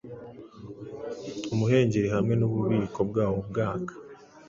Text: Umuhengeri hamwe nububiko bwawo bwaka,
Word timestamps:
Umuhengeri 1.53 2.07
hamwe 2.15 2.33
nububiko 2.37 2.99
bwawo 3.09 3.39
bwaka, 3.49 3.93